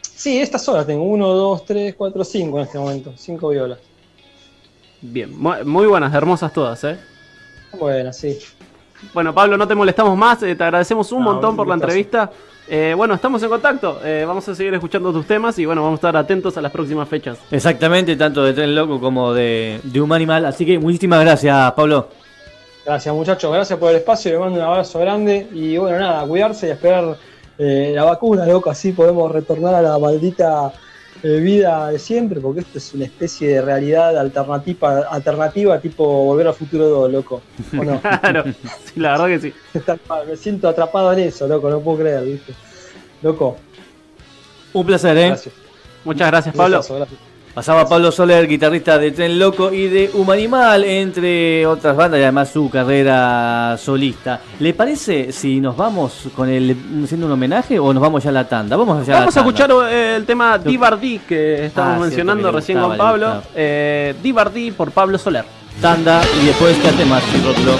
[0.00, 1.04] sí, estas horas tengo.
[1.04, 3.12] Uno, dos, tres, cuatro, cinco en este momento.
[3.16, 3.78] Cinco violas.
[5.00, 6.98] Bien, muy buenas, hermosas todas, ¿eh?
[7.78, 8.38] Buenas, sí.
[9.12, 10.42] Bueno, Pablo, no te molestamos más.
[10.42, 12.30] Eh, te agradecemos un montón por la entrevista.
[12.66, 14.00] Eh, bueno, estamos en contacto.
[14.02, 16.72] Eh, vamos a seguir escuchando tus temas y bueno, vamos a estar atentos a las
[16.72, 17.38] próximas fechas.
[17.50, 20.46] Exactamente, tanto de Tren Loco como de, de Un Animal.
[20.46, 22.08] Así que muchísimas gracias, Pablo.
[22.86, 23.52] Gracias, muchachos.
[23.52, 24.32] Gracias por el espacio.
[24.32, 25.46] Le mando un abrazo grande.
[25.52, 27.16] Y bueno, nada, cuidarse y esperar
[27.58, 28.70] la vacuna, loco.
[28.70, 30.72] Así podemos retornar a la maldita
[31.24, 36.54] vida de siempre, porque esto es una especie de realidad alternativa, alternativa tipo Volver al
[36.54, 37.42] Futuro 2, loco.
[37.70, 38.44] claro,
[38.84, 39.54] sí, la verdad que sí.
[40.26, 42.52] Me siento atrapado en eso, loco, no puedo creer, ¿viste?
[43.22, 43.56] Loco.
[44.72, 45.34] Un placer, ¿eh?
[46.04, 46.82] Muchas gracias, Pablo.
[47.54, 52.50] Pasaba Pablo Soler, guitarrista de Tren Loco y de Humanimal, entre otras bandas y además
[52.50, 54.40] su carrera solista.
[54.58, 58.32] ¿Le parece si nos vamos con el haciendo un homenaje o nos vamos ya a
[58.32, 58.76] la tanda?
[58.76, 59.68] Vamos, allá Vamos a, la tanda.
[59.70, 63.42] escuchar eh, el tema Divardí que estábamos Ah, cierto, mencionando que recién gustaba, con Pablo.
[63.54, 65.44] Eh, Divardí por Pablo Soler.
[65.80, 67.72] tanda y después quédate más sin rótulo.